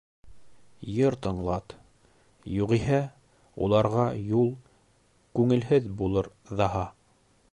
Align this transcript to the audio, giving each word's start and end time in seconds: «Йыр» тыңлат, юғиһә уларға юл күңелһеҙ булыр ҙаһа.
«Йыр» 0.93 1.15
тыңлат, 1.25 1.75
юғиһә 2.61 3.01
уларға 3.67 4.07
юл 4.31 4.49
күңелһеҙ 5.41 5.93
булыр 6.03 6.31
ҙаһа. 6.63 6.85